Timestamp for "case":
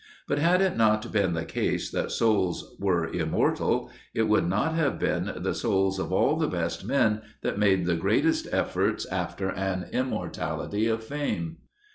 1.45-1.91